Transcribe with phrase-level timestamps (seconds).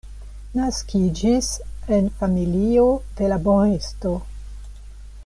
[0.59, 1.49] Naskiĝis
[1.97, 2.87] en familio
[3.21, 4.19] de laboristo.